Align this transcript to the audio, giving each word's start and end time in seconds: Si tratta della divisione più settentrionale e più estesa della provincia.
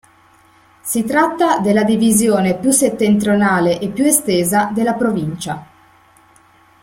Si 0.81 1.03
tratta 1.05 1.59
della 1.59 1.83
divisione 1.83 2.57
più 2.57 2.71
settentrionale 2.71 3.77
e 3.79 3.89
più 3.89 4.03
estesa 4.05 4.71
della 4.73 4.95
provincia. 4.95 5.67